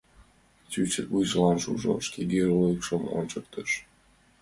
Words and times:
Чӱчӱт, 0.71 1.07
вуйжылан 1.11 1.57
шужо, 1.63 1.93
шке 2.05 2.21
геройлыкшым 2.31 3.01
ончыктыш. 3.17 3.69